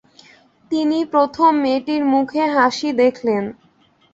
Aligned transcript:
তিনি 0.71 0.99
প্রথম 1.13 1.51
মেয়েটির 1.63 2.03
মুখে 2.13 2.43
হাসি 2.55 2.89
দেখলেন। 3.01 3.43